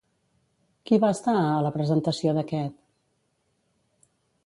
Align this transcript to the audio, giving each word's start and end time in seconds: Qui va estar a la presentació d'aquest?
Qui 0.91 0.99
va 1.03 1.11
estar 1.17 1.35
a 1.43 1.61
la 1.67 1.73
presentació 1.77 2.35
d'aquest? 2.41 4.11